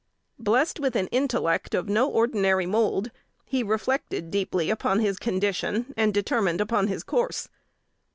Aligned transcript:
Blessed 0.39 0.79
with 0.79 0.95
an 0.95 1.05
intellect 1.11 1.75
of 1.75 1.87
no 1.87 2.07
ordinary 2.09 2.65
mould, 2.65 3.11
he 3.45 3.61
reflected 3.61 4.31
deeply 4.31 4.71
upon 4.71 4.99
his 4.99 5.19
condition, 5.19 5.93
and 5.95 6.11
determined 6.11 6.59
upon 6.59 6.87
his 6.87 7.03
course. 7.03 7.49